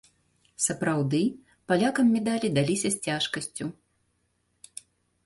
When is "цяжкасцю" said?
3.09-3.69